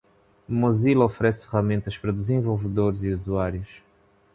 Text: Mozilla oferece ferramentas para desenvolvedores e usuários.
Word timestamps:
Mozilla 0.49 1.05
oferece 1.05 1.45
ferramentas 1.47 1.95
para 1.95 2.11
desenvolvedores 2.11 3.03
e 3.03 3.13
usuários. 3.13 3.69